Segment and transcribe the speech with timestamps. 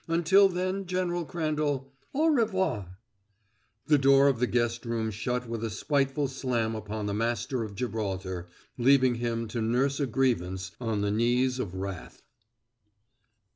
[0.07, 2.97] Until then, General Crandall, au revoir."
[3.85, 7.75] The door of the guest room shut with a spiteful slam upon the master of
[7.75, 8.47] Gibraltar,
[8.79, 12.23] leaving him to nurse a grievance on the knees of wrath.